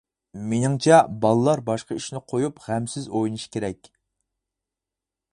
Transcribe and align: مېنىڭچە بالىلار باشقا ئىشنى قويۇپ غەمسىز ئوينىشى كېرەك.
مېنىڭچە 0.51 0.95
بالىلار 1.25 1.61
باشقا 1.67 1.97
ئىشنى 1.99 2.21
قويۇپ 2.33 2.63
غەمسىز 2.67 3.05
ئوينىشى 3.19 3.51
كېرەك. 3.57 3.91